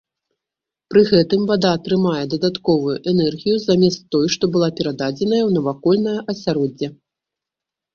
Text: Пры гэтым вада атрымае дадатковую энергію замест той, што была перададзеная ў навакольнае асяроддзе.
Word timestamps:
Пры 0.93 1.03
гэтым 1.11 1.41
вада 1.51 1.69
атрымае 1.81 2.23
дадатковую 2.33 2.95
энергію 3.13 3.55
замест 3.69 4.01
той, 4.17 4.27
што 4.39 4.43
была 4.59 4.69
перададзеная 4.83 5.43
ў 5.45 5.51
навакольнае 5.61 6.19
асяроддзе. 6.31 6.97